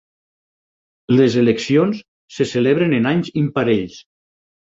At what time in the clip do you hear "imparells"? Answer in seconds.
3.45-4.01